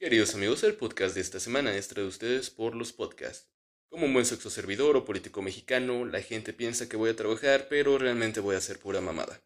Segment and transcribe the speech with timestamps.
[0.00, 3.50] Queridos amigos, el podcast de esta semana es traído ustedes por los podcasts.
[3.90, 7.66] Como un buen sexo servidor o político mexicano, la gente piensa que voy a trabajar,
[7.68, 9.42] pero realmente voy a hacer pura mamada.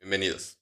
[0.00, 0.58] Bienvenidos.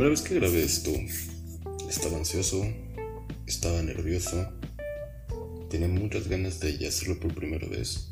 [0.00, 0.92] Primera vez que grabé esto,
[1.90, 2.66] estaba ansioso,
[3.46, 4.50] estaba nervioso,
[5.68, 8.08] tenía muchas ganas de hacerlo por primera vez.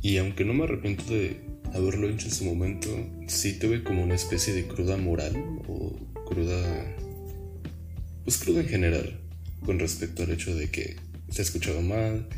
[0.00, 1.40] Y aunque no me arrepiento de
[1.74, 2.88] haberlo hecho en su momento,
[3.26, 5.34] sí tuve como una especie de cruda moral
[5.66, 6.96] o cruda...
[8.22, 9.20] Pues cruda en general,
[9.66, 10.98] con respecto al hecho de que
[11.30, 12.28] se escuchaba mal,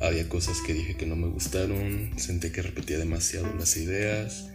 [0.00, 4.48] había cosas que dije que no me gustaron, sentí que repetía demasiado las ideas.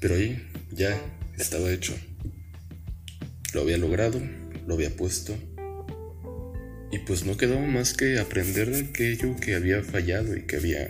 [0.00, 0.42] Pero ahí
[0.74, 0.98] ya
[1.38, 1.94] estaba hecho.
[3.54, 4.20] Lo había logrado,
[4.66, 5.36] lo había puesto.
[6.90, 10.88] Y pues no quedaba más que aprender de aquello que había fallado y que había...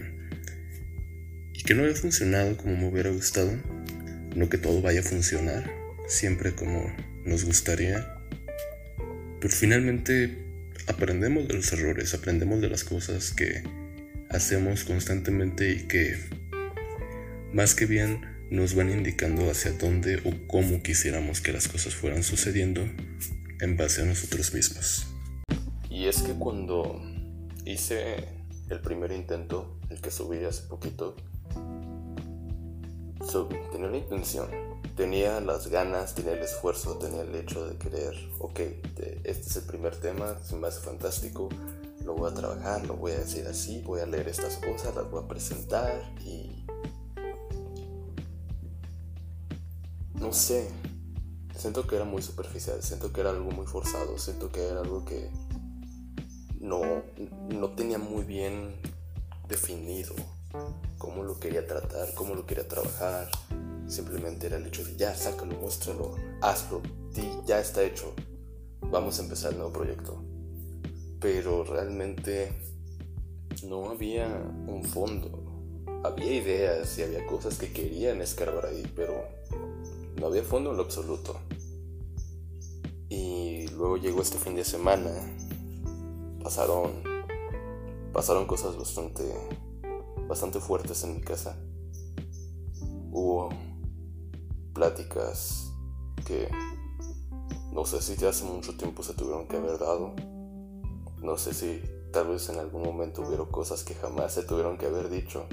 [1.53, 3.53] y que no había funcionado como me hubiera gustado.
[4.35, 5.71] No que todo vaya a funcionar,
[6.09, 8.17] siempre como nos gustaría.
[9.41, 10.39] Pero finalmente
[10.87, 13.63] aprendemos de los errores, aprendemos de las cosas que
[14.31, 16.17] hacemos constantemente y que
[17.53, 22.23] más que bien nos van indicando hacia dónde o cómo quisiéramos que las cosas fueran
[22.23, 22.83] sucediendo
[23.61, 25.07] en base a nosotros mismos.
[25.89, 27.01] Y es que cuando
[27.65, 28.29] hice
[28.69, 31.17] el primer intento, el que subí hace poquito,
[33.73, 34.49] tenía la intención,
[34.99, 38.61] tenía las ganas, tenía el esfuerzo, tenía el hecho de querer, ok,
[39.25, 41.49] este es el primer tema, se me hace fantástico,
[42.05, 45.11] lo voy a trabajar, lo voy a decir así, voy a leer estas cosas, las
[45.11, 46.62] voy a presentar y...
[50.33, 50.67] Sé,
[51.55, 55.05] siento que era muy superficial, siento que era algo muy forzado, siento que era algo
[55.05, 55.31] que
[56.59, 56.81] no,
[57.51, 58.81] no tenía muy bien
[59.47, 60.15] definido
[60.97, 63.29] cómo lo quería tratar, cómo lo quería trabajar.
[63.87, 66.81] Simplemente era el hecho de ya, sácalo, muéstralo, hazlo,
[67.47, 68.15] ya está hecho.
[68.81, 70.25] Vamos a empezar el nuevo proyecto.
[71.21, 72.53] Pero realmente
[73.65, 74.27] no había
[74.67, 75.43] un fondo.
[76.05, 79.42] Había ideas y había cosas que querían escarbar ahí, pero
[80.23, 81.37] no había fondo en lo absoluto.
[83.09, 85.11] Y luego llegó este fin de semana.
[86.41, 87.03] Pasaron
[88.13, 89.25] pasaron cosas bastante
[90.29, 91.59] bastante fuertes en mi casa.
[93.11, 93.49] Hubo
[94.73, 95.73] pláticas
[96.25, 96.49] que
[97.73, 100.15] no sé si ya hace mucho tiempo se tuvieron que haber dado.
[101.21, 101.83] No sé si
[102.13, 105.47] tal vez en algún momento hubieron cosas que jamás se tuvieron que haber dicho.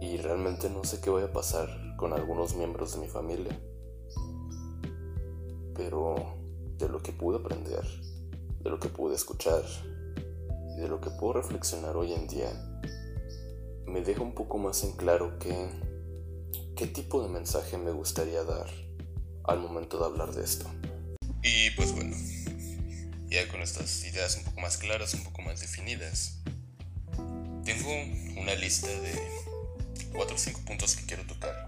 [0.00, 3.60] Y realmente no sé qué vaya a pasar con algunos miembros de mi familia.
[5.74, 6.14] Pero
[6.78, 7.84] de lo que pude aprender,
[8.60, 9.64] de lo que pude escuchar
[10.76, 12.50] y de lo que puedo reflexionar hoy en día,
[13.84, 15.68] me deja un poco más en claro que
[16.76, 18.70] qué tipo de mensaje me gustaría dar
[19.42, 20.66] al momento de hablar de esto.
[21.42, 22.16] Y pues bueno,
[23.26, 26.44] ya con estas ideas un poco más claras, un poco más definidas,
[27.64, 27.90] tengo
[28.40, 29.18] una lista de
[30.12, 31.67] 4 o 5 puntos que quiero tocar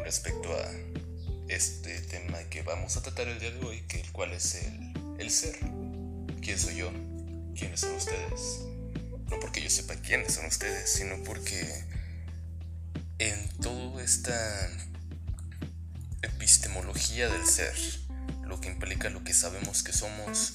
[0.00, 4.10] con respecto a este tema que vamos a tratar el día de hoy, que el
[4.12, 5.58] cual es el, el ser.
[6.40, 6.90] ¿Quién soy yo?
[7.54, 8.60] ¿Quiénes son ustedes?
[9.28, 11.84] No porque yo sepa quiénes son ustedes, sino porque
[13.18, 14.70] en toda esta
[16.22, 17.76] epistemología del ser,
[18.46, 20.54] lo que implica lo que sabemos que somos,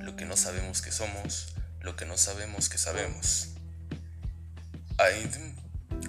[0.00, 3.48] lo que no sabemos que somos, lo que no sabemos que sabemos,
[4.96, 5.30] hay,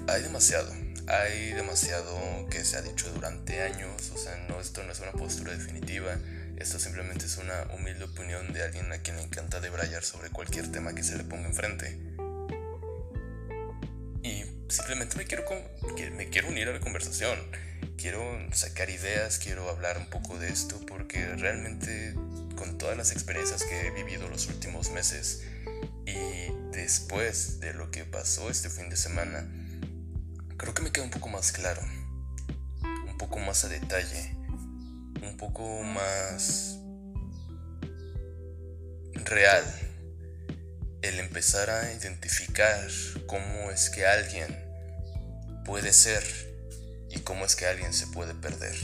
[0.08, 0.74] hay demasiado,
[1.08, 5.12] hay demasiado que se ha dicho durante años, o sea, no, esto no es una
[5.12, 6.18] postura definitiva,
[6.58, 10.72] esto simplemente es una humilde opinión de alguien a quien le encanta debrayar sobre cualquier
[10.72, 11.98] tema que se le ponga enfrente
[14.70, 15.44] simplemente me quiero,
[16.16, 17.38] me quiero unir a la conversación.
[17.98, 18.22] Quiero
[18.52, 22.14] sacar ideas, quiero hablar un poco de esto porque realmente
[22.56, 25.44] con todas las experiencias que he vivido los últimos meses
[26.06, 26.16] y
[26.72, 29.48] después de lo que pasó este fin de semana,
[30.58, 31.82] creo que me queda un poco más claro,
[32.82, 34.36] un poco más a detalle,
[35.22, 36.80] un poco más
[39.14, 39.64] real
[41.02, 42.88] el empezar a identificar
[43.28, 44.48] cómo es que alguien
[45.64, 46.24] puede ser
[47.10, 48.76] y cómo es que alguien se puede perder.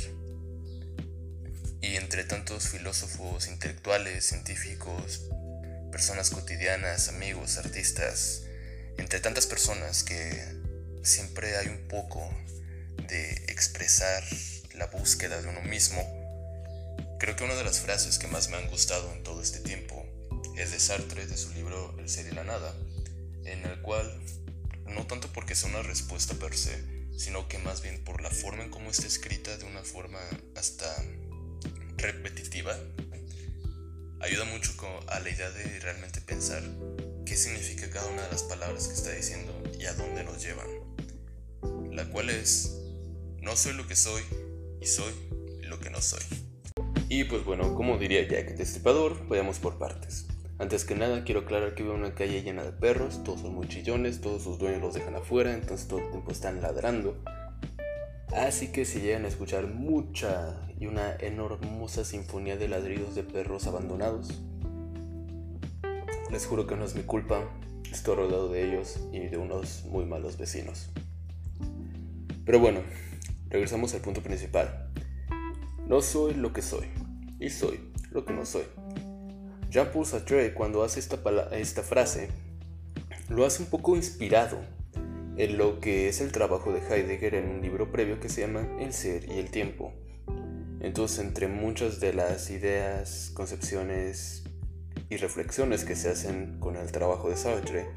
[1.81, 5.27] Y entre tantos filósofos, intelectuales, científicos,
[5.91, 8.43] personas cotidianas, amigos, artistas,
[8.97, 10.62] entre tantas personas que
[11.03, 12.27] siempre hay un poco
[13.07, 14.23] de expresar
[14.73, 16.01] la búsqueda de uno mismo,
[17.19, 20.05] creo que una de las frases que más me han gustado en todo este tiempo
[20.57, 22.73] es de Sartre, de su libro El ser y la nada,
[23.45, 24.21] en el cual,
[24.85, 26.81] no tanto porque sea una respuesta per se,
[27.17, 30.19] sino que más bien por la forma en cómo está escrita de una forma
[30.56, 30.95] hasta
[31.97, 32.77] repetitiva,
[34.21, 34.73] ayuda mucho
[35.07, 36.63] a la idea de realmente pensar
[37.25, 40.82] qué significa cada una de las palabras que está diciendo y a dónde nos llevan.
[41.94, 42.81] La cual es,
[43.40, 44.24] no soy lo que soy
[44.81, 45.13] y soy
[45.62, 46.24] lo que no soy.
[47.07, 50.25] Y pues bueno, como diría Jack Destripador, vayamos por partes.
[50.57, 53.68] Antes que nada, quiero aclarar que veo una calle llena de perros, todos son muy
[53.68, 57.16] chillones, todos sus dueños los dejan afuera, entonces todo el tiempo están ladrando.
[58.36, 63.68] Así que si llegan a escuchar mucha y una hermosa sinfonía de ladridos de perros
[63.68, 64.42] abandonados,
[66.31, 67.48] les juro que no es mi culpa,
[67.92, 70.90] estoy rodeado de ellos y de unos muy malos vecinos.
[72.45, 72.81] Pero bueno,
[73.50, 74.90] regresamos al punto principal.
[75.88, 76.88] No soy lo que soy,
[77.40, 77.80] y soy
[78.12, 78.63] lo que no soy.
[79.69, 81.19] Jean-Paul Sartre, cuando hace esta,
[81.51, 82.30] esta frase,
[83.30, 84.60] lo hace un poco inspirado
[85.38, 88.68] en lo que es el trabajo de Heidegger en un libro previo que se llama
[88.80, 89.94] El ser y el tiempo.
[90.80, 94.44] Entonces, entre muchas de las ideas, concepciones
[95.10, 97.88] y reflexiones que se hacen con el trabajo de Sartre,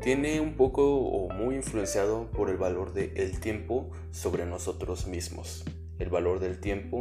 [0.00, 5.62] tiene un poco o muy influenciado por el valor del el tiempo sobre nosotros mismos,
[5.98, 7.00] el valor del tiempo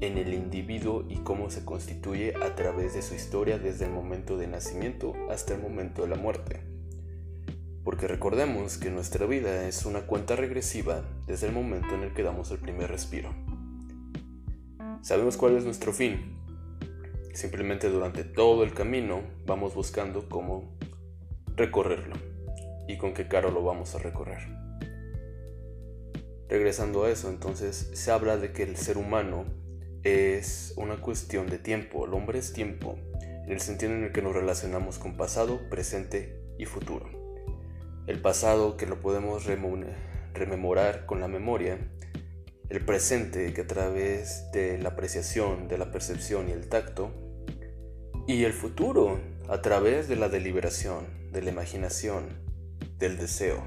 [0.00, 4.38] en el individuo y cómo se constituye a través de su historia desde el momento
[4.38, 6.60] de nacimiento hasta el momento de la muerte.
[7.84, 12.22] Porque recordemos que nuestra vida es una cuenta regresiva desde el momento en el que
[12.22, 13.28] damos el primer respiro.
[15.02, 16.38] Sabemos cuál es nuestro fin,
[17.34, 20.76] Simplemente durante todo el camino vamos buscando cómo
[21.54, 22.27] recorrerlo
[22.88, 24.40] y con qué caro lo vamos a recorrer.
[26.48, 29.44] Regresando a eso, entonces se habla de que el ser humano
[30.02, 34.22] es una cuestión de tiempo, el hombre es tiempo, en el sentido en el que
[34.22, 37.06] nos relacionamos con pasado, presente y futuro.
[38.06, 39.44] El pasado que lo podemos
[40.32, 41.78] rememorar con la memoria,
[42.70, 47.12] el presente que a través de la apreciación, de la percepción y el tacto,
[48.26, 52.47] y el futuro a través de la deliberación, de la imaginación,
[52.98, 53.64] del deseo.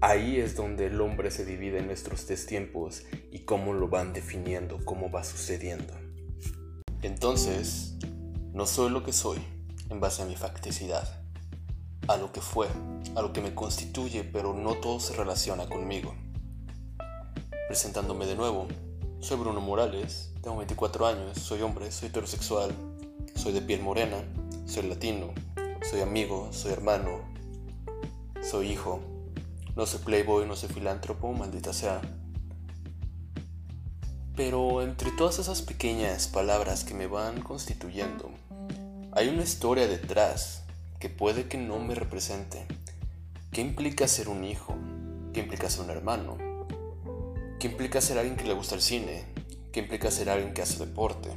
[0.00, 4.12] Ahí es donde el hombre se divide en nuestros tres tiempos y cómo lo van
[4.12, 5.94] definiendo, cómo va sucediendo.
[7.02, 7.96] Entonces,
[8.52, 9.38] no soy lo que soy
[9.88, 11.24] en base a mi facticidad,
[12.08, 12.68] a lo que fue,
[13.14, 16.14] a lo que me constituye, pero no todo se relaciona conmigo.
[17.68, 18.68] Presentándome de nuevo,
[19.20, 22.70] soy Bruno Morales, tengo 24 años, soy hombre, soy heterosexual,
[23.34, 24.22] soy de piel morena,
[24.66, 25.32] soy latino,
[25.88, 27.35] soy amigo, soy hermano,
[28.46, 29.00] soy hijo.
[29.74, 32.00] No soy playboy, no soy filántropo, maldita sea.
[34.36, 38.30] Pero entre todas esas pequeñas palabras que me van constituyendo,
[39.12, 40.62] hay una historia detrás
[41.00, 42.66] que puede que no me represente.
[43.50, 44.76] ¿Qué implica ser un hijo?
[45.32, 46.38] ¿Qué implica ser un hermano?
[47.58, 49.24] ¿Qué implica ser alguien que le gusta el cine?
[49.72, 51.30] ¿Qué implica ser alguien que hace deporte?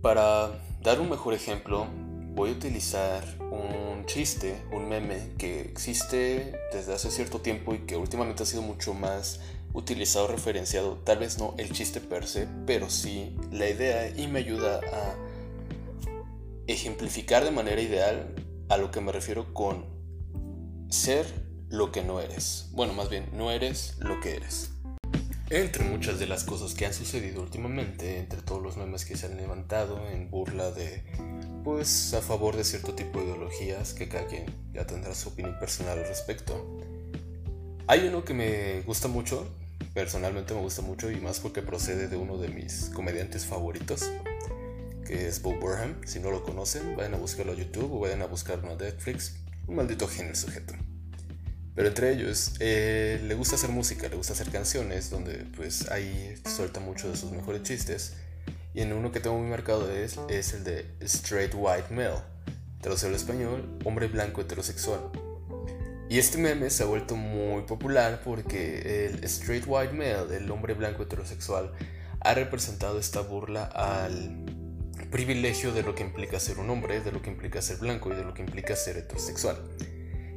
[0.00, 1.86] Para dar un mejor ejemplo,
[2.34, 7.96] voy a utilizar un chiste, un meme que existe desde hace cierto tiempo y que
[7.96, 9.40] últimamente ha sido mucho más
[9.72, 14.40] utilizado, referenciado, tal vez no el chiste per se, pero sí la idea y me
[14.40, 15.14] ayuda a
[16.66, 18.34] ejemplificar de manera ideal
[18.68, 19.84] a lo que me refiero con
[20.88, 21.26] ser
[21.68, 22.68] lo que no eres.
[22.72, 24.72] Bueno, más bien, no eres lo que eres.
[25.50, 29.26] Entre muchas de las cosas que han sucedido últimamente, entre todos los memes que se
[29.26, 31.02] han levantado en burla de,
[31.62, 35.58] pues, a favor de cierto tipo de ideologías, que cada quien ya tendrá su opinión
[35.58, 36.80] personal al respecto.
[37.86, 39.48] Hay uno que me gusta mucho,
[39.94, 44.10] personalmente me gusta mucho, y más porque procede de uno de mis comediantes favoritos,
[45.06, 46.00] que es Bob Burnham.
[46.06, 49.34] Si no lo conocen, vayan a buscarlo a YouTube o vayan a buscarlo a Netflix.
[49.66, 50.74] Un maldito genio sujeto.
[51.74, 56.34] Pero entre ellos, eh, le gusta hacer música, le gusta hacer canciones, donde pues ahí
[56.44, 58.14] suelta muchos de sus mejores chistes.
[58.72, 62.20] Y en uno que tengo muy marcado es, es el de Straight White Male,
[62.80, 65.10] traducido al español, hombre blanco heterosexual.
[66.08, 70.74] Y este meme se ha vuelto muy popular porque el Straight White Male, el hombre
[70.74, 71.72] blanco heterosexual,
[72.20, 74.44] ha representado esta burla al
[75.10, 78.16] privilegio de lo que implica ser un hombre, de lo que implica ser blanco y
[78.16, 79.56] de lo que implica ser heterosexual.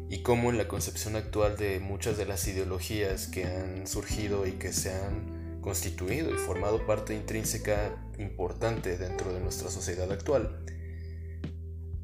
[0.09, 4.51] y cómo en la concepción actual de muchas de las ideologías que han surgido y
[4.51, 10.63] que se han constituido y formado parte intrínseca importante dentro de nuestra sociedad actual,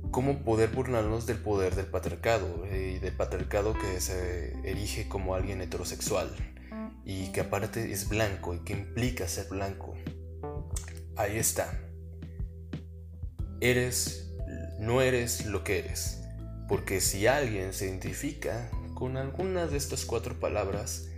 [0.10, 5.36] cómo poder burlarnos del poder del patriarcado eh, y del patriarcado que se erige como
[5.36, 6.30] alguien heterosexual
[7.06, 9.96] y que aparte es blanco y que implica ser blanco.
[11.16, 11.80] Ahí está.
[13.62, 14.32] Eres,
[14.80, 16.22] no eres lo que eres.
[16.68, 21.09] Porque si alguien se identifica con alguna de estas cuatro palabras,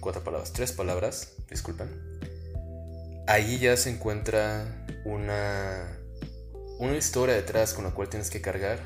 [0.00, 1.88] cuatro palabras, tres palabras, disculpen,
[3.26, 5.98] ahí ya se encuentra una
[6.78, 8.78] una historia detrás con la cual tienes que cargar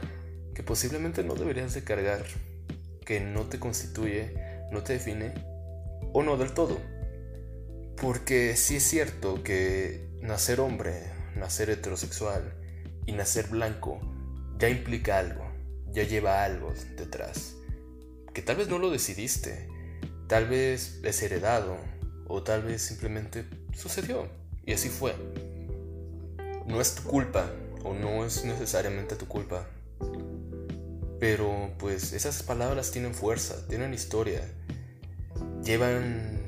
[0.55, 2.25] que posiblemente no deberías de cargar,
[3.05, 4.35] que no te constituye,
[4.71, 5.33] no te define
[6.12, 6.79] o no del todo.
[7.97, 12.55] Porque sí es cierto que nacer hombre, nacer heterosexual
[13.07, 14.00] y nacer blanco
[14.59, 15.45] ya implica algo,
[15.91, 17.57] ya lleva algo detrás,
[18.33, 19.69] que tal vez no lo decidiste,
[20.33, 21.77] tal vez es heredado
[22.27, 23.45] o tal vez simplemente
[23.77, 24.27] sucedió
[24.65, 25.15] y así fue.
[26.67, 27.51] No es tu culpa
[27.85, 29.67] o no es necesariamente tu culpa.
[31.21, 34.41] Pero pues esas palabras tienen fuerza, tienen historia,
[35.62, 36.41] llevan,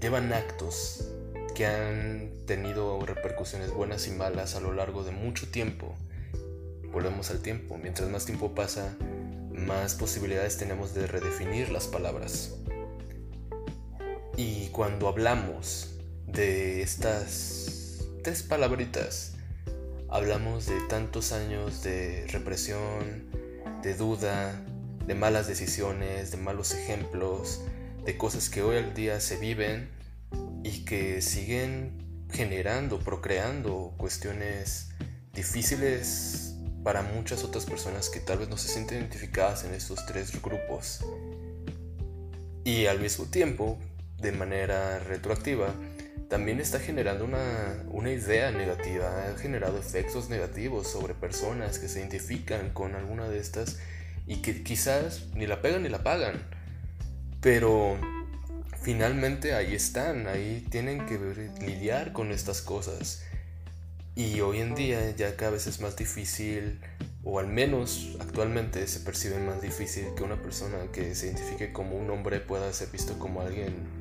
[0.00, 1.04] llevan actos
[1.54, 5.94] que han tenido repercusiones buenas y malas a lo largo de mucho tiempo.
[6.90, 8.96] Volvemos al tiempo, mientras más tiempo pasa,
[9.52, 12.56] más posibilidades tenemos de redefinir las palabras.
[14.36, 15.90] Y cuando hablamos
[16.26, 19.34] de estas tres palabritas,
[20.12, 23.30] Hablamos de tantos años de represión,
[23.80, 24.60] de duda,
[25.06, 27.60] de malas decisiones, de malos ejemplos,
[28.04, 29.88] de cosas que hoy al día se viven
[30.64, 34.88] y que siguen generando, procreando cuestiones
[35.32, 40.42] difíciles para muchas otras personas que tal vez no se sienten identificadas en estos tres
[40.42, 41.04] grupos.
[42.64, 43.78] Y al mismo tiempo,
[44.20, 45.74] de manera retroactiva,
[46.30, 52.70] también está generando una, idea negativa, ha generado efectos negativos sobre personas que se identifican
[52.70, 53.78] con alguna de estas
[54.28, 56.40] y que quizás ni la pegan ni la pagan.
[57.40, 57.98] Pero
[58.80, 61.18] finalmente ahí están, ahí tienen que
[61.66, 63.24] lidiar con estas cosas.
[64.14, 66.80] Y hoy en día ya cada vez es más difícil,
[67.24, 71.96] o al menos actualmente se percibe más difícil que una persona que se identifique como
[71.96, 73.99] un hombre pueda ser visto como alguien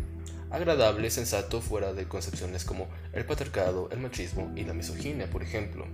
[0.52, 5.86] agradable, sensato, fuera de concepciones como el patriarcado, el machismo y la misoginia, por ejemplo.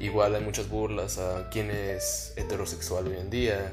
[0.00, 3.72] Igual hay muchas burlas a quien es heterosexual hoy en día.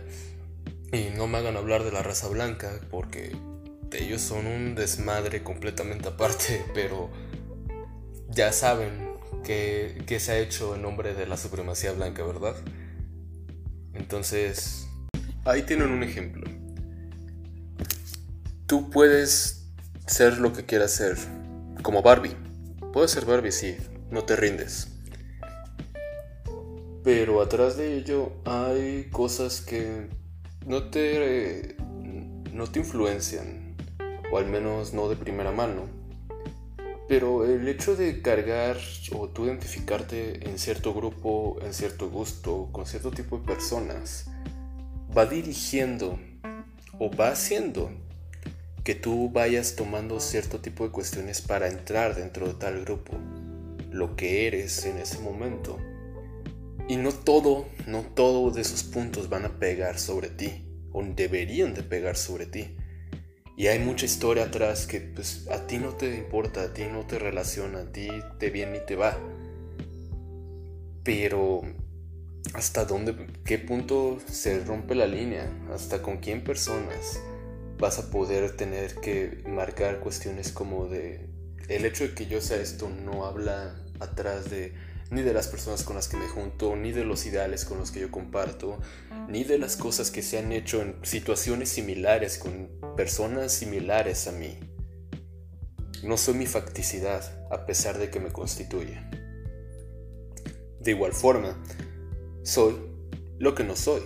[0.91, 3.35] Y no me hagan hablar de la raza blanca porque
[3.91, 7.09] ellos son un desmadre completamente aparte, pero
[8.29, 9.09] ya saben
[9.43, 12.55] que, que se ha hecho en nombre de la supremacía blanca, ¿verdad?
[13.93, 14.87] Entonces,
[15.45, 16.58] ahí tienen un ejemplo
[18.69, 19.65] tú puedes
[20.05, 21.17] ser lo que quieras ser,
[21.81, 22.35] como Barbie.
[22.93, 23.75] Puedes ser Barbie, sí,
[24.11, 24.89] no te rindes.
[27.03, 30.07] Pero atrás de ello hay cosas que
[30.67, 31.77] no te,
[32.53, 33.75] no te influencian,
[34.31, 35.87] o al menos no de primera mano.
[37.07, 38.77] Pero el hecho de cargar
[39.11, 44.29] o tú identificarte en cierto grupo, en cierto gusto, con cierto tipo de personas,
[45.17, 46.19] va dirigiendo
[46.99, 47.89] o va haciendo
[48.89, 53.15] que tú vayas tomando cierto tipo de cuestiones para entrar dentro de tal grupo,
[53.91, 55.77] lo que eres en ese momento.
[56.87, 61.75] Y no todo, no todo de esos puntos van a pegar sobre ti, o deberían
[61.75, 62.75] de pegar sobre ti.
[63.55, 67.05] Y hay mucha historia atrás que pues a ti no te importa, a ti no
[67.05, 69.19] te relaciona, a ti te viene y te va.
[71.03, 71.61] Pero
[72.55, 77.21] hasta dónde, qué punto se rompe la línea, hasta con quién personas
[77.79, 81.29] vas a poder tener que marcar cuestiones como de
[81.69, 84.73] el hecho de que yo sea esto no habla atrás de
[85.11, 87.89] ni de las personas con las que me junto, ni de los ideales con los
[87.89, 88.79] que yo comparto,
[89.27, 94.31] ni de las cosas que se han hecho en situaciones similares con personas similares a
[94.31, 94.59] mí.
[96.03, 98.99] No soy mi facticidad a pesar de que me constituye.
[100.79, 101.59] De igual forma,
[102.43, 102.75] soy
[103.39, 104.03] lo que no soy,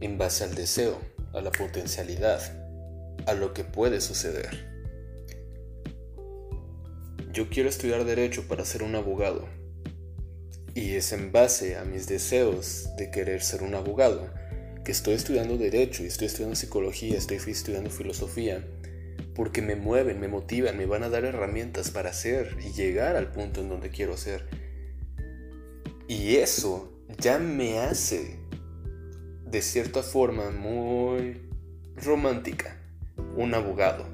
[0.00, 2.40] en base al deseo a la potencialidad,
[3.26, 4.72] a lo que puede suceder.
[7.32, 9.48] Yo quiero estudiar derecho para ser un abogado.
[10.74, 14.30] Y es en base a mis deseos de querer ser un abogado
[14.84, 18.66] que estoy estudiando derecho y estoy estudiando psicología, estoy estudiando filosofía,
[19.34, 23.30] porque me mueven, me motivan, me van a dar herramientas para ser y llegar al
[23.32, 24.46] punto en donde quiero ser.
[26.08, 28.41] Y eso ya me hace
[29.52, 31.42] de cierta forma muy
[31.96, 32.74] romántica,
[33.36, 34.06] un abogado,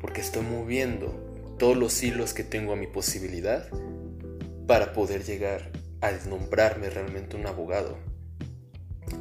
[0.00, 3.68] porque estoy moviendo todos los hilos que tengo a mi posibilidad
[4.66, 7.96] para poder llegar a nombrarme realmente un abogado.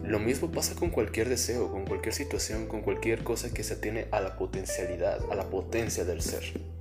[0.04, 4.08] Lo mismo pasa con cualquier deseo, con cualquier situación, con cualquier cosa que se atiene
[4.10, 6.73] a la potencialidad, a la potencia del ser.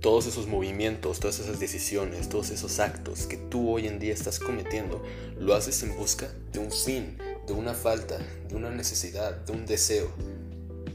[0.00, 4.38] Todos esos movimientos, todas esas decisiones, todos esos actos que tú hoy en día estás
[4.38, 5.02] cometiendo,
[5.38, 9.66] lo haces en busca de un fin, de una falta, de una necesidad, de un
[9.66, 10.10] deseo.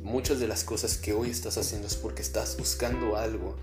[0.01, 3.55] Muchas de las cosas que hoy estás haciendo es porque estás buscando algo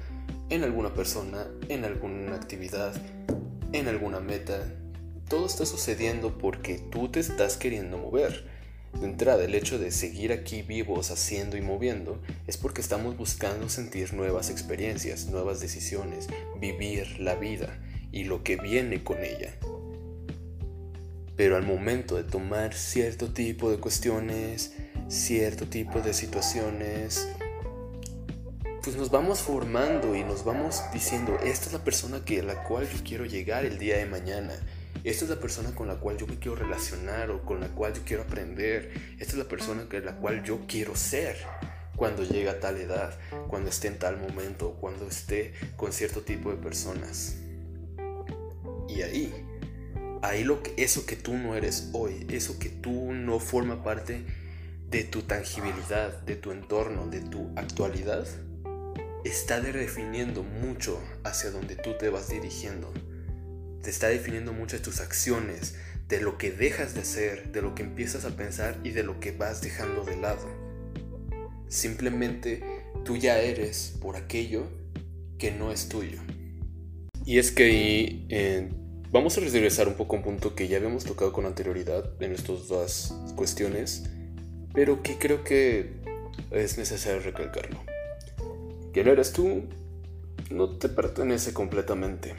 [0.48, 2.94] en alguna persona, en alguna actividad,
[3.72, 4.72] en alguna meta,
[5.28, 8.51] todo está sucediendo porque tú te estás queriendo mover.
[9.00, 13.68] De entrada, el hecho de seguir aquí vivos, haciendo y moviendo, es porque estamos buscando
[13.68, 16.28] sentir nuevas experiencias, nuevas decisiones,
[16.60, 17.78] vivir la vida
[18.12, 19.56] y lo que viene con ella.
[21.36, 24.74] Pero al momento de tomar cierto tipo de cuestiones,
[25.08, 27.28] cierto tipo de situaciones,
[28.82, 32.88] pues nos vamos formando y nos vamos diciendo, esta es la persona que la cual
[32.88, 34.54] yo quiero llegar el día de mañana.
[35.04, 38.02] Esta es la persona con la cual yo quiero relacionar o con la cual yo
[38.04, 38.92] quiero aprender.
[39.18, 41.36] Esta es la persona con la cual yo quiero ser
[41.96, 43.18] cuando llegue a tal edad,
[43.48, 47.36] cuando esté en tal momento, cuando esté con cierto tipo de personas.
[48.88, 49.32] Y ahí,
[50.22, 54.24] ahí lo que, eso que tú no eres hoy, eso que tú no forma parte
[54.88, 58.26] de tu tangibilidad, de tu entorno, de tu actualidad,
[59.24, 62.92] está definiendo mucho hacia donde tú te vas dirigiendo.
[63.82, 65.74] Te está definiendo mucho de tus acciones,
[66.08, 69.18] de lo que dejas de hacer, de lo que empiezas a pensar y de lo
[69.18, 70.46] que vas dejando de lado.
[71.68, 72.62] Simplemente
[73.04, 74.66] tú ya eres por aquello
[75.38, 76.20] que no es tuyo.
[77.24, 78.68] Y es que ahí eh,
[79.10, 82.32] vamos a regresar un poco a un punto que ya habíamos tocado con anterioridad en
[82.32, 84.04] estas dos cuestiones,
[84.74, 85.94] pero que creo que
[86.50, 87.80] es necesario recalcarlo.
[88.92, 89.64] Quién eres tú
[90.50, 92.34] no te pertenece completamente.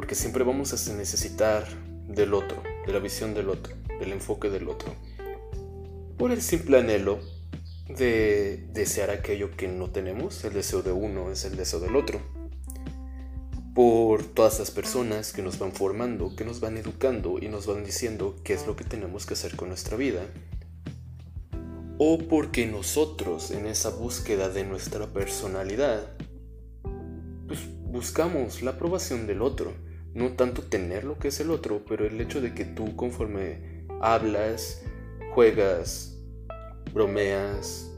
[0.00, 1.68] Porque siempre vamos a necesitar
[2.08, 4.94] del otro, de la visión del otro, del enfoque del otro.
[6.16, 7.20] Por el simple anhelo
[7.86, 12.18] de desear aquello que no tenemos, el deseo de uno es el deseo del otro.
[13.74, 17.84] Por todas las personas que nos van formando, que nos van educando y nos van
[17.84, 20.22] diciendo qué es lo que tenemos que hacer con nuestra vida
[21.98, 26.08] o porque nosotros en esa búsqueda de nuestra personalidad
[27.46, 29.74] pues buscamos la aprobación del otro,
[30.14, 33.84] no tanto tener lo que es el otro, pero el hecho de que tú conforme
[34.00, 34.82] hablas,
[35.34, 36.16] juegas,
[36.92, 37.90] bromeas,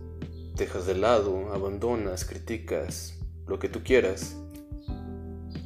[0.57, 4.37] dejas de lado, abandonas, criticas, lo que tú quieras,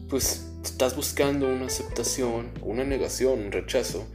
[0.08, 4.06] pues estás buscando una aceptación, una negación, un rechazo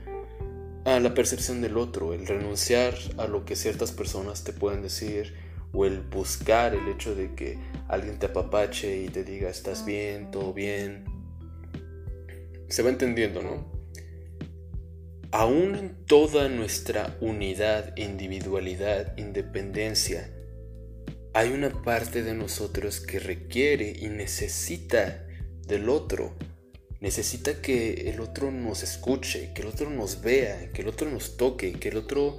[0.85, 5.35] a la percepción del otro, el renunciar a lo que ciertas personas te pueden decir
[5.73, 10.31] o el buscar el hecho de que alguien te apapache y te diga estás bien,
[10.31, 11.10] todo bien.
[12.71, 13.71] Se va entendiendo, ¿no?
[15.31, 20.33] Aún en toda nuestra unidad, individualidad, independencia,
[21.33, 25.25] hay una parte de nosotros que requiere y necesita
[25.67, 26.35] del otro
[27.01, 31.35] necesita que el otro nos escuche, que el otro nos vea, que el otro nos
[31.35, 32.37] toque, que el otro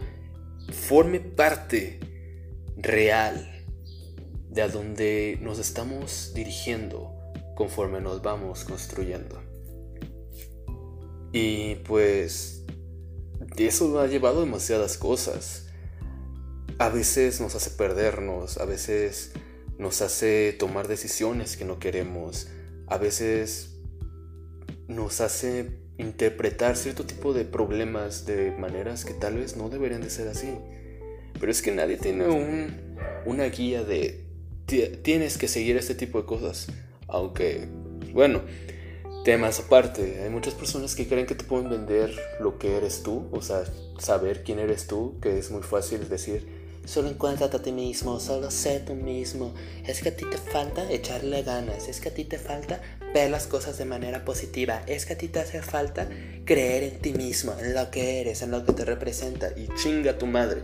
[0.73, 1.99] forme parte
[2.77, 3.67] real
[4.49, 7.13] de a donde nos estamos dirigiendo
[7.57, 9.52] conforme nos vamos construyendo.
[11.33, 12.65] Y pues
[13.57, 15.69] eso ha llevado demasiadas cosas.
[16.79, 19.33] A veces nos hace perdernos, a veces
[19.79, 22.49] nos hace tomar decisiones que no queremos,
[22.87, 23.77] a veces
[24.89, 30.11] nos hace interpretar cierto tipo de problemas de maneras que tal vez no deberían de
[30.11, 30.55] ser así.
[31.39, 34.27] Pero es que nadie tiene un, una guía de
[35.03, 36.69] tienes que seguir este tipo de cosas.
[37.09, 37.69] Aunque,
[38.13, 38.43] bueno,
[39.25, 43.29] temas aparte, hay muchas personas que creen que te pueden vender lo que eres tú,
[43.33, 43.65] o sea,
[43.99, 48.51] saber quién eres tú, que es muy fácil decir, Solo encuéntrate a ti mismo, solo
[48.51, 49.55] sé tú mismo.
[49.87, 52.81] Es que a ti te falta echarle ganas, es que a ti te falta
[53.15, 56.09] ver las cosas de manera positiva, es que a ti te hace falta
[56.45, 59.51] creer en ti mismo, en lo que eres, en lo que te representa.
[59.57, 60.63] Y chinga tu madre.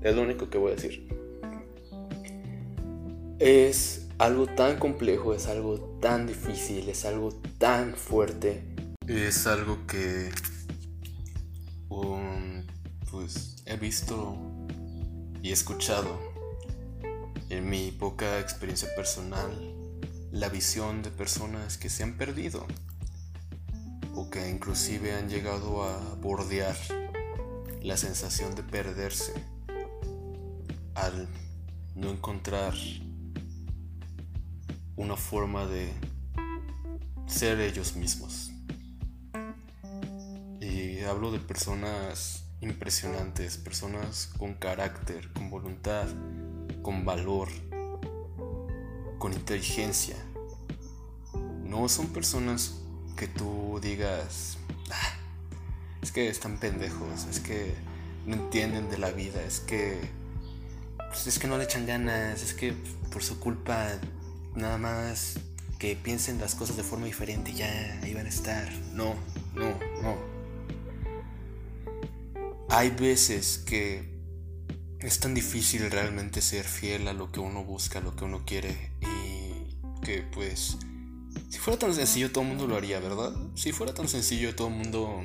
[0.00, 1.08] Es lo único que voy a decir.
[3.40, 8.64] Es algo tan complejo, es algo tan difícil, es algo tan fuerte.
[9.06, 10.30] Es algo que
[11.88, 12.64] um,
[13.10, 14.36] pues he visto
[15.40, 16.18] y escuchado
[17.48, 19.50] en mi poca experiencia personal
[20.32, 22.66] la visión de personas que se han perdido
[24.14, 26.76] o que inclusive han llegado a bordear
[27.82, 29.32] la sensación de perderse
[30.94, 31.28] al
[31.94, 32.74] no encontrar
[34.98, 35.92] una forma de
[37.26, 38.50] ser ellos mismos.
[40.60, 46.08] Y hablo de personas impresionantes, personas con carácter, con voluntad,
[46.82, 47.48] con valor,
[49.18, 50.16] con inteligencia.
[51.62, 52.80] No son personas
[53.16, 54.58] que tú digas,
[54.90, 55.14] ah,
[56.02, 57.72] es que están pendejos, es que
[58.26, 60.10] no entienden de la vida, es que
[60.96, 62.74] pues es que no le echan ganas, es que
[63.12, 63.88] por su culpa
[64.54, 65.38] nada más
[65.78, 68.72] que piensen las cosas de forma diferente ya ahí van a estar.
[68.92, 69.14] No,
[69.54, 70.16] no, no.
[72.70, 74.18] Hay veces que
[75.00, 78.44] es tan difícil realmente ser fiel a lo que uno busca, a lo que uno
[78.44, 80.76] quiere y que pues
[81.48, 83.32] si fuera tan sencillo todo el mundo lo haría, ¿verdad?
[83.54, 85.22] Si fuera tan sencillo todo el mundo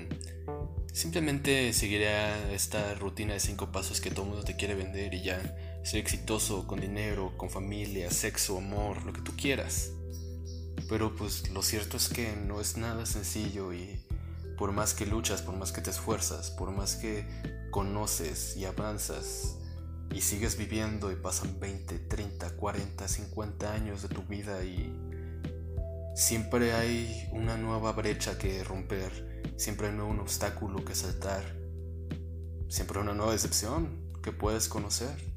[0.93, 5.23] simplemente seguiría esta rutina de cinco pasos que todo el mundo te quiere vender y
[5.23, 5.41] ya
[5.83, 9.91] ser exitoso con dinero, con familia, sexo, amor, lo que tú quieras.
[10.89, 14.03] Pero pues lo cierto es que no es nada sencillo y
[14.57, 17.27] por más que luchas, por más que te esfuerzas, por más que
[17.71, 19.57] conoces y avanzas
[20.13, 24.93] y sigues viviendo y pasan 20, 30, 40, 50 años de tu vida y
[26.15, 31.43] siempre hay una nueva brecha que romper, siempre hay un nuevo obstáculo que saltar,
[32.69, 35.32] siempre hay una nueva decepción que puedes conocer.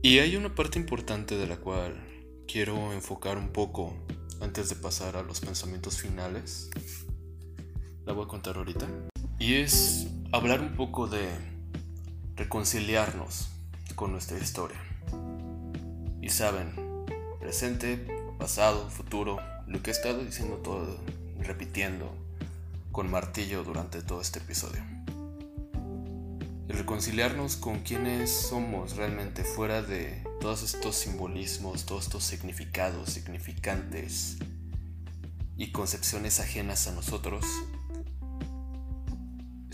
[0.00, 1.94] Y hay una parte importante de la cual
[2.46, 3.94] quiero enfocar un poco
[4.40, 6.70] antes de pasar a los pensamientos finales
[8.08, 8.86] la voy a contar ahorita.
[9.38, 11.28] Y es hablar un poco de
[12.36, 13.50] reconciliarnos
[13.96, 14.78] con nuestra historia.
[16.22, 16.72] Y saben,
[17.38, 18.06] presente,
[18.38, 20.96] pasado, futuro, lo que he estado diciendo todo,
[21.40, 22.10] repitiendo
[22.92, 24.97] con martillo durante todo este episodio.
[26.68, 34.36] Reconciliarnos con quienes somos realmente fuera de todos estos simbolismos, todos estos significados, significantes
[35.56, 37.44] y concepciones ajenas a nosotros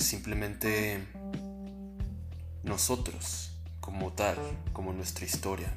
[0.04, 1.06] simplemente
[2.62, 4.36] nosotros como tal,
[4.72, 5.72] como nuestra historia.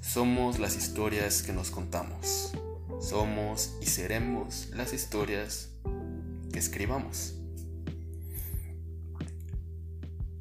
[0.00, 2.52] Somos las historias que nos contamos.
[3.00, 5.70] Somos y seremos las historias
[6.52, 7.34] que escribamos.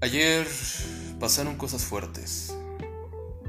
[0.03, 0.45] Ayer
[1.17, 2.53] pasaron cosas fuertes,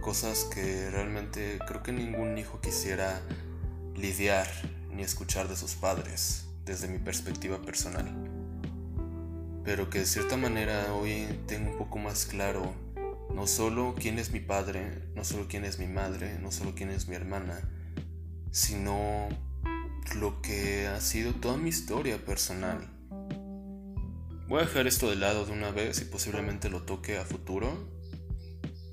[0.00, 3.20] cosas que realmente creo que ningún hijo quisiera
[3.96, 4.46] lidiar
[4.92, 8.06] ni escuchar de sus padres desde mi perspectiva personal
[9.64, 12.72] pero que de cierta manera hoy tengo un poco más claro
[13.34, 16.90] no solo quién es mi padre, no solo quién es mi madre, no solo quién
[16.90, 17.58] es mi hermana,
[18.52, 19.28] sino
[20.14, 22.93] lo que ha sido toda mi historia personal.
[24.54, 27.90] Voy a dejar esto de lado de una vez y posiblemente lo toque a futuro,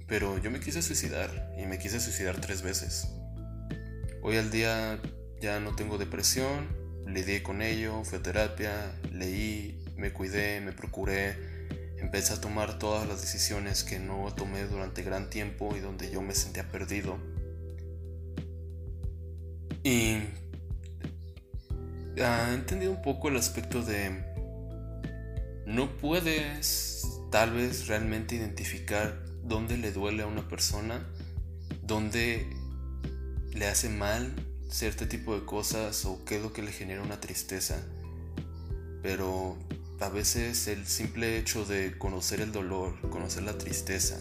[0.08, 3.08] pero yo me quise suicidar y me quise suicidar tres veces.
[4.24, 5.00] Hoy al día
[5.40, 6.68] ya no tengo depresión,
[7.06, 11.38] lidié con ello, fui a terapia, leí, me cuidé, me procuré,
[12.00, 16.24] empecé a tomar todas las decisiones que no tomé durante gran tiempo y donde yo
[16.24, 17.20] me sentía perdido.
[19.84, 20.24] Y
[22.20, 24.31] ah, he entendido un poco el aspecto de
[25.72, 31.08] no puedes tal vez realmente identificar dónde le duele a una persona,
[31.84, 32.46] dónde
[33.54, 34.34] le hace mal
[34.70, 37.82] cierto tipo de cosas o qué es lo que le genera una tristeza.
[39.02, 39.58] Pero
[40.02, 44.18] a veces el simple hecho de conocer el dolor, conocer la tristeza,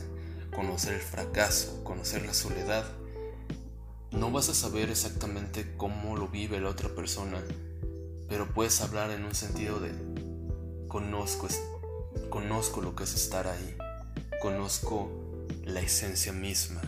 [0.54, 2.84] conocer el fracaso, conocer la soledad,
[4.12, 7.42] no vas a saber exactamente cómo lo vive la otra persona,
[8.28, 10.10] pero puedes hablar en un sentido de
[10.90, 11.46] conozco,
[12.31, 13.76] conozco lo que es estar ahí,
[14.42, 15.09] conozco
[15.64, 16.83] la esencia misma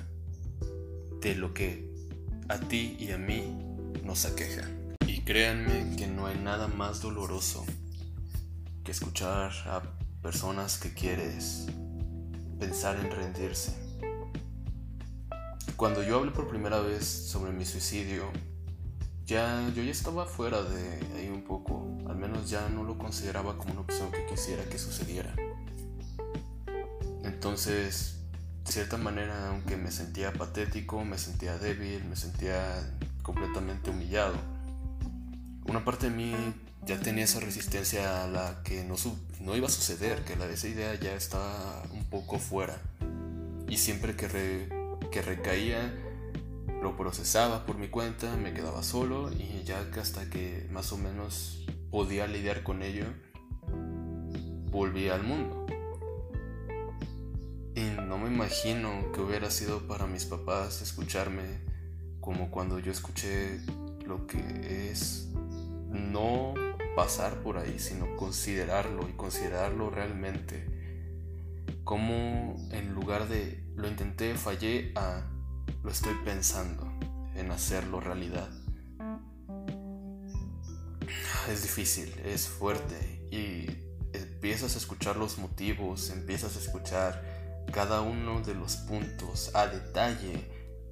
[1.20, 1.88] de lo que
[2.48, 3.56] a ti y a mí
[4.02, 4.68] nos aqueja.
[5.06, 7.64] Y créanme que no hay nada más doloroso
[8.82, 9.82] que escuchar a
[10.20, 11.66] personas que quieres
[12.58, 13.72] pensar en rendirse.
[15.76, 18.24] Cuando yo hablé por primera vez sobre mi suicidio,
[19.26, 23.56] ya yo ya estaba fuera de ahí un poco, al menos ya no lo consideraba
[23.56, 25.34] como una opción que quisiera que sucediera.
[27.24, 28.18] Entonces,
[28.64, 34.34] de cierta manera, aunque me sentía patético, me sentía débil, me sentía completamente humillado,
[35.66, 36.34] una parte de mí
[36.84, 38.96] ya tenía esa resistencia a la que no,
[39.40, 42.76] no iba a suceder, que la, esa idea ya estaba un poco fuera.
[43.68, 44.68] Y siempre que,
[45.10, 45.94] que recaía,
[46.82, 51.64] lo procesaba por mi cuenta, me quedaba solo y ya hasta que más o menos
[51.90, 53.06] podía lidiar con ello,
[54.70, 55.64] volví al mundo.
[57.76, 61.60] Y no me imagino que hubiera sido para mis papás escucharme
[62.20, 63.60] como cuando yo escuché
[64.04, 65.28] lo que es
[65.88, 66.54] no
[66.96, 70.66] pasar por ahí, sino considerarlo y considerarlo realmente.
[71.84, 75.31] Como en lugar de lo intenté, fallé a
[75.82, 76.90] lo estoy pensando
[77.34, 78.48] en hacerlo realidad.
[81.50, 83.66] Es difícil, es fuerte y
[84.16, 90.48] empiezas a escuchar los motivos, empiezas a escuchar cada uno de los puntos a detalle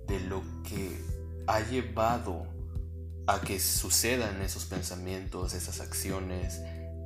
[0.07, 1.01] de lo que
[1.47, 2.47] ha llevado
[3.27, 6.61] a que sucedan esos pensamientos, esas acciones,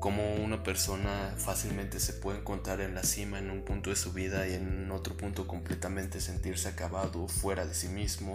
[0.05, 4.13] cómo una persona fácilmente se puede encontrar en la cima en un punto de su
[4.13, 8.35] vida y en otro punto completamente sentirse acabado, fuera de sí mismo,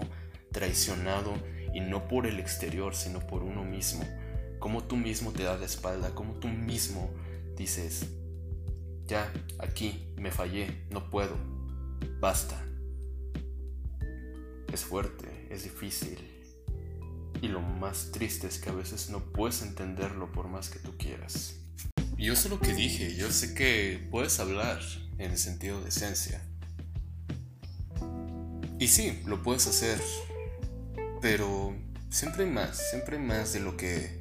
[0.51, 1.32] traicionado
[1.71, 4.03] y no por el exterior, sino por uno mismo.
[4.58, 7.12] Cómo tú mismo te das la espalda, cómo tú mismo
[7.55, 8.08] dices,
[9.05, 11.36] ya, aquí, me fallé, no puedo,
[12.19, 12.65] basta.
[14.73, 16.17] Es fuerte, es difícil,
[17.43, 20.97] y lo más triste es que a veces no puedes entenderlo por más que tú
[20.97, 21.59] quieras.
[22.17, 24.79] Yo sé lo que dije, yo sé que puedes hablar
[25.17, 26.41] en el sentido de esencia.
[28.79, 30.01] Y sí, lo puedes hacer,
[31.21, 31.75] pero
[32.09, 34.19] siempre hay más, siempre hay más de lo que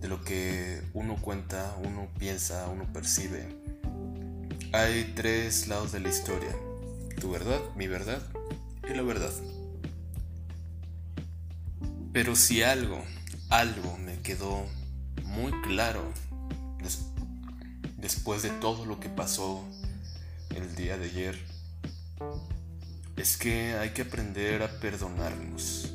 [0.00, 3.46] de lo que uno cuenta, uno piensa, uno percibe.
[4.72, 6.56] Hay tres lados de la historia,
[7.20, 8.22] tu verdad, mi verdad
[8.88, 9.32] y la verdad.
[12.12, 13.04] Pero si algo,
[13.50, 14.66] algo me quedó
[15.24, 16.12] muy claro
[18.00, 19.64] después de todo lo que pasó
[20.54, 21.38] el día de ayer,
[23.16, 25.92] es que hay que aprender a perdonarnos.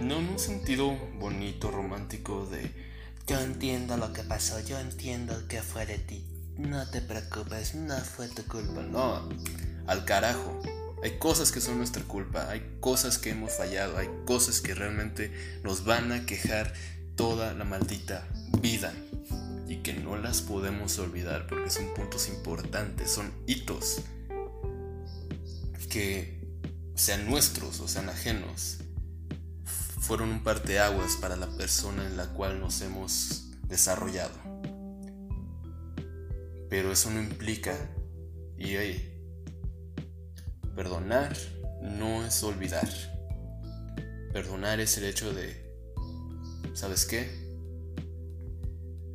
[0.00, 2.90] No en un sentido bonito, romántico de
[3.26, 6.26] yo entiendo lo que pasó, yo entiendo que fue de ti.
[6.56, 8.82] No te preocupes, no fue tu culpa.
[8.82, 9.28] No,
[9.86, 10.60] al carajo.
[11.04, 15.32] Hay cosas que son nuestra culpa, hay cosas que hemos fallado, hay cosas que realmente
[15.62, 16.72] nos van a quejar
[17.14, 18.26] toda la maldita
[18.60, 18.92] vida
[19.70, 24.00] y que no las podemos olvidar porque son puntos importantes, son hitos
[25.88, 26.40] que
[26.96, 28.78] sean nuestros o sean ajenos,
[30.00, 34.34] fueron un parteaguas para la persona en la cual nos hemos desarrollado.
[36.68, 37.76] Pero eso no implica,
[38.58, 39.06] y hey,
[40.74, 41.36] Perdonar
[41.80, 42.88] no es olvidar.
[44.32, 45.76] Perdonar es el hecho de,
[46.74, 47.30] ¿sabes qué?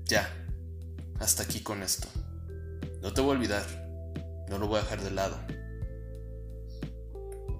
[0.06, 0.45] Ya,
[1.20, 2.08] hasta aquí con esto.
[3.02, 3.66] No te voy a olvidar,
[4.50, 5.40] no lo voy a dejar de lado.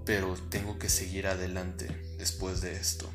[0.06, 1.88] Pero tengo que seguir adelante
[2.18, 3.10] después de esto.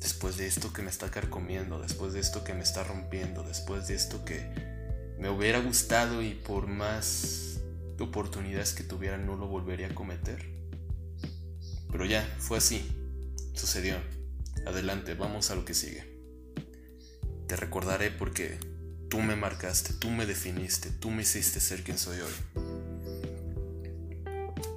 [0.00, 3.88] Después de esto que me está carcomiendo, después de esto que me está rompiendo, después
[3.88, 4.48] de esto que
[5.18, 7.60] me hubiera gustado y por más
[7.98, 10.44] oportunidades que tuviera no lo volvería a cometer.
[11.90, 12.84] Pero ya, fue así.
[13.54, 13.96] Sucedió.
[14.66, 16.04] Adelante, vamos a lo que sigue.
[17.46, 18.58] Te recordaré porque
[19.08, 22.32] tú me marcaste, tú me definiste, tú me hiciste ser quien soy hoy.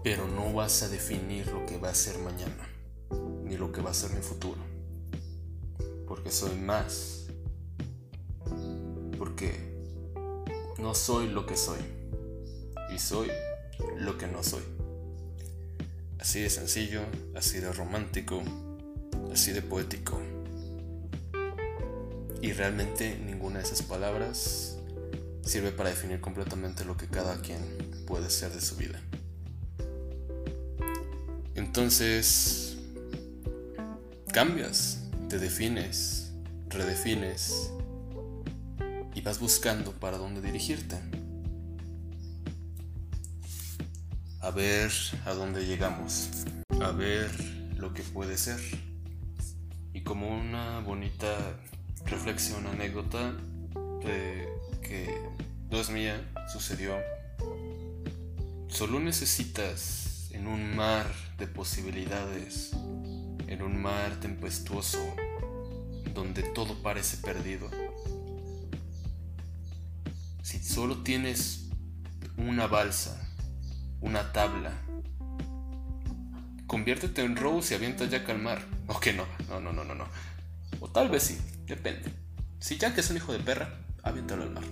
[0.03, 2.69] Pero no vas a definir lo que va a ser mañana,
[3.43, 4.61] ni lo que va a ser mi futuro.
[6.07, 7.27] Porque soy más.
[9.17, 9.69] Porque
[10.77, 11.79] no soy lo que soy
[12.93, 13.29] y soy
[13.97, 14.63] lo que no soy.
[16.19, 17.01] Así de sencillo,
[17.35, 18.41] así de romántico,
[19.31, 20.28] así de poético.
[22.41, 24.77] Y realmente ninguna de esas palabras
[25.43, 27.59] sirve para definir completamente lo que cada quien
[28.07, 29.01] puede ser de su vida.
[31.55, 32.77] Entonces,
[34.31, 36.31] cambias, te defines,
[36.69, 37.71] redefines
[39.13, 40.97] y vas buscando para dónde dirigirte.
[44.41, 44.91] a ver
[45.25, 46.29] a dónde llegamos,
[46.81, 47.29] a ver
[47.77, 48.59] lo que puede ser.
[49.93, 51.59] Y como una bonita
[52.09, 53.33] reflexión, anécdota
[54.03, 54.47] de
[54.81, 55.15] que
[55.69, 56.19] no es mía,
[56.51, 56.97] sucedió,
[58.67, 61.05] solo necesitas en un mar
[61.37, 62.71] de posibilidades,
[63.47, 64.99] en un mar tempestuoso,
[66.13, 67.69] donde todo parece perdido.
[70.41, 71.69] Si solo tienes
[72.37, 73.21] una balsa,
[74.01, 74.73] una tabla.
[76.65, 78.65] Conviértete en Rose y avienta a Jack al mar.
[78.87, 80.05] O que no, no, no, no, no, no.
[80.79, 81.37] O tal vez sí,
[81.69, 82.11] depende.
[82.59, 84.65] Si Jack es un hijo de perra, aviéntalo al mar.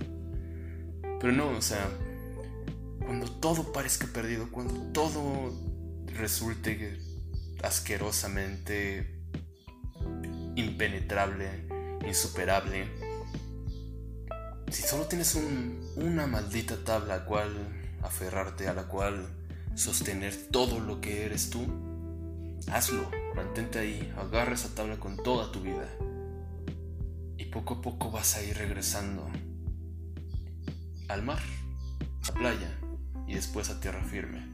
[1.19, 1.89] Pero no, o sea,
[3.05, 5.53] cuando todo parezca perdido, cuando todo
[6.07, 6.99] resulte
[7.63, 9.21] asquerosamente
[10.55, 11.67] impenetrable,
[12.05, 12.87] insuperable,
[14.69, 15.39] si solo tienes
[15.95, 17.55] una maldita tabla a cual
[18.01, 19.27] aferrarte, a la cual
[19.75, 21.65] sostener todo lo que eres tú,
[22.71, 25.87] hazlo, mantente ahí, agarra esa tabla con toda tu vida.
[27.57, 29.27] Poco a poco vas a ir regresando
[31.07, 31.41] al mar,
[32.29, 32.79] a playa
[33.27, 34.45] y después a tierra firme.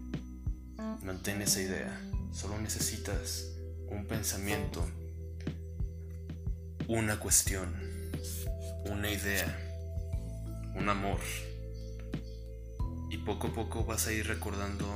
[1.04, 2.00] Mantén esa idea,
[2.32, 3.58] solo necesitas
[3.90, 4.88] un pensamiento,
[6.88, 7.76] una cuestión,
[8.90, 9.54] una idea,
[10.74, 11.20] un amor.
[13.10, 14.88] Y poco a poco vas a ir recordando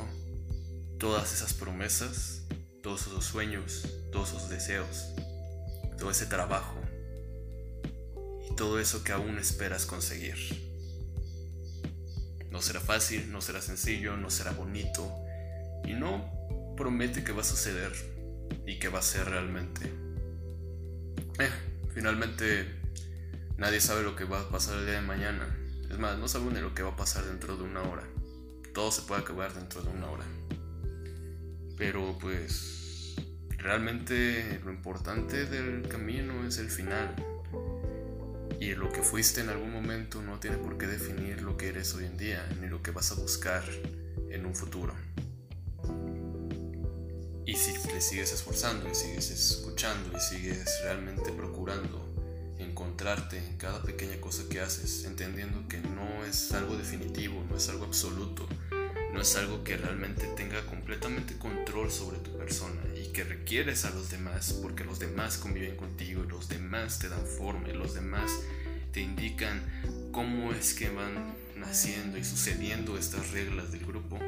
[0.97, 2.43] todas esas promesas,
[2.81, 5.09] todos esos sueños, todos esos deseos,
[5.97, 6.86] todo ese trabajo
[8.49, 10.37] y todo eso que aún esperas conseguir.
[12.51, 15.13] No será fácil, no será sencillo, no será bonito
[15.85, 17.91] y no promete que va a suceder
[18.65, 19.85] y que va a ser realmente.
[21.39, 21.49] Eh,
[21.93, 22.79] finalmente
[23.57, 25.55] nadie sabe lo que va a pasar el día de mañana.
[25.89, 28.03] Es más, no sabe ni lo que va a pasar dentro de una hora.
[28.73, 30.25] Todo se puede acabar dentro de una hora.
[31.77, 33.15] Pero pues
[33.57, 37.15] realmente lo importante del camino es el final.
[38.59, 41.93] Y lo que fuiste en algún momento no tiene por qué definir lo que eres
[41.93, 43.63] hoy en día, ni lo que vas a buscar
[44.29, 44.93] en un futuro.
[47.45, 52.07] Y si te sigues esforzando y sigues escuchando y sigues realmente procurando
[52.57, 57.69] encontrarte en cada pequeña cosa que haces, entendiendo que no es algo definitivo, no es
[57.69, 58.47] algo absoluto,
[59.17, 63.89] no es algo que realmente tenga completamente control sobre tu persona y que requieres a
[63.89, 67.95] los demás porque los demás conviven contigo y los demás te dan forma y los
[67.95, 68.31] demás
[68.93, 69.59] te indican
[70.11, 74.19] cómo es que van naciendo y sucediendo estas reglas del grupo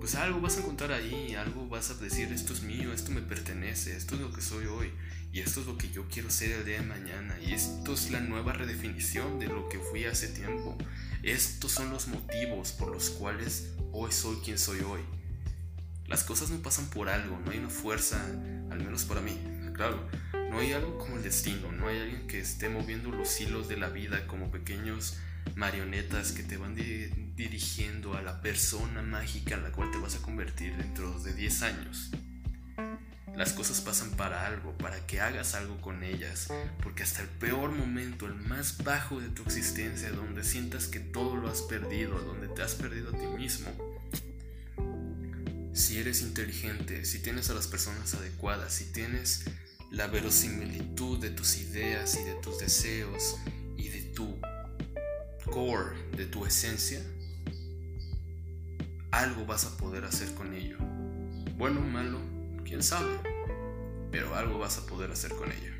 [0.00, 3.22] pues algo vas a encontrar ahí, algo vas a decir, esto es mío, esto me
[3.22, 4.92] pertenece, esto es lo que soy hoy,
[5.32, 8.12] y esto es lo que yo quiero ser el día de mañana, y esto es
[8.12, 10.78] la nueva redefinición de lo que fui hace tiempo.
[11.26, 15.00] Estos son los motivos por los cuales hoy soy quien soy hoy.
[16.06, 18.24] Las cosas no pasan por algo, no hay una fuerza,
[18.70, 19.36] al menos para mí,
[19.74, 23.66] claro, no hay algo como el destino, no hay alguien que esté moviendo los hilos
[23.66, 25.16] de la vida como pequeños
[25.56, 30.22] marionetas que te van dirigiendo a la persona mágica en la cual te vas a
[30.22, 32.12] convertir dentro de 10 años.
[33.36, 36.48] Las cosas pasan para algo, para que hagas algo con ellas,
[36.82, 41.36] porque hasta el peor momento, el más bajo de tu existencia, donde sientas que todo
[41.36, 43.68] lo has perdido, donde te has perdido a ti mismo,
[45.74, 49.44] si eres inteligente, si tienes a las personas adecuadas, si tienes
[49.90, 53.36] la verosimilitud de tus ideas y de tus deseos
[53.76, 54.40] y de tu
[55.44, 57.02] core, de tu esencia,
[59.10, 60.78] algo vas a poder hacer con ello.
[61.58, 62.35] Bueno o malo,
[62.66, 63.20] quién sabe,
[64.10, 65.72] pero algo vas a poder hacer con ello.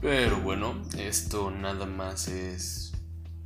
[0.00, 2.92] Pero bueno, esto nada más es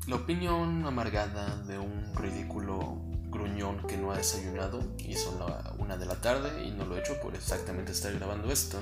[0.06, 5.96] la opinión amargada de un ridículo gruñón que no ha desayunado y son la una
[5.96, 8.80] de la tarde y no lo he hecho por exactamente estar grabando esto.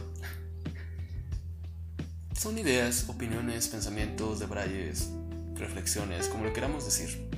[2.35, 5.11] Son ideas, opiniones, pensamientos, debrayes,
[5.55, 7.29] reflexiones, como le queramos decir.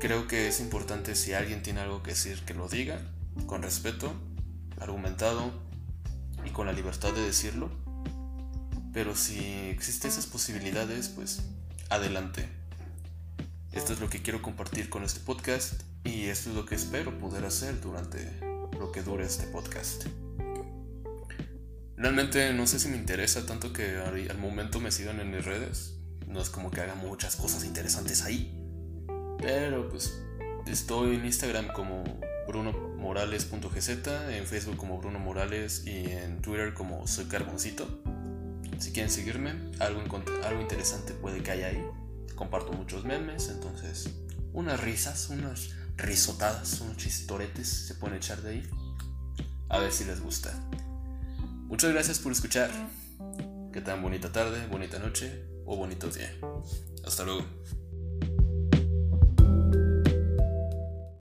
[0.00, 3.00] Creo que es importante si alguien tiene algo que decir que lo diga,
[3.46, 4.12] con respeto,
[4.80, 5.52] argumentado
[6.44, 7.70] y con la libertad de decirlo.
[8.92, 9.38] Pero si
[9.70, 11.42] existen esas posibilidades, pues
[11.90, 12.48] adelante.
[13.72, 17.16] Esto es lo que quiero compartir con este podcast y esto es lo que espero
[17.18, 18.40] poder hacer durante
[18.78, 20.06] lo que dure este podcast.
[21.96, 25.96] Realmente no sé si me interesa tanto que al momento me sigan en mis redes.
[26.26, 28.54] No es como que haga muchas cosas interesantes ahí.
[29.38, 30.22] Pero pues
[30.66, 32.04] estoy en Instagram como
[32.48, 33.88] brunomorales.gz,
[34.30, 37.86] en Facebook como Bruno Morales y en Twitter como Soy Carboncito.
[38.78, 40.00] Si quieren seguirme, algo,
[40.44, 41.84] algo interesante puede que haya ahí.
[42.34, 44.10] Comparto muchos memes, entonces
[44.52, 48.70] unas risas, unas risotadas, unos chistoretes se pueden echar de ahí.
[49.68, 50.52] A ver si les gusta.
[51.66, 52.70] Muchas gracias por escuchar.
[53.72, 56.32] Que tengan bonita tarde, bonita noche o bonito día.
[57.04, 57.44] Hasta luego.